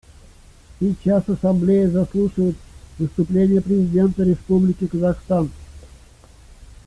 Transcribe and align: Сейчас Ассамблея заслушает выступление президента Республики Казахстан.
Сейчас 0.79 1.29
Ассамблея 1.29 1.87
заслушает 1.87 2.55
выступление 2.97 3.61
президента 3.61 4.23
Республики 4.23 4.87
Казахстан. 4.87 5.51